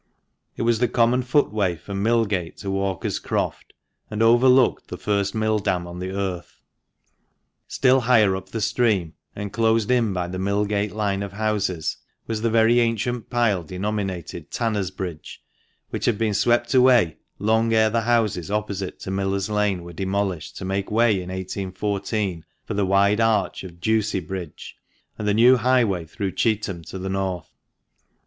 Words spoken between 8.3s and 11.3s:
up the stream, and closed in by the Millgate line